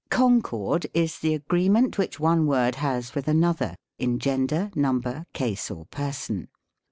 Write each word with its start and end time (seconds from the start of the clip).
Concord 0.09 0.87
is 0.95 1.19
the 1.19 1.35
agreement 1.35 1.99
which 1.99 2.19
one 2.19 2.47
word 2.47 2.73
has 2.77 3.13
with 3.13 3.27
another, 3.27 3.75
in 3.99 4.17
gender, 4.17 4.71
number, 4.73 5.27
case 5.31 5.69
or 5.69 5.85
person. 5.85 6.47